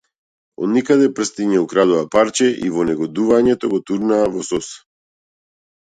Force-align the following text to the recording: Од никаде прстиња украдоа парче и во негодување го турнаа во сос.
Од 0.67 0.71
никаде 0.77 1.09
прстиња 1.19 1.59
украдоа 1.65 2.07
парче 2.15 2.49
и 2.69 2.71
во 2.79 2.85
негодување 2.89 3.57
го 3.75 3.81
турнаа 3.91 4.35
во 4.39 4.47
сос. 4.53 4.75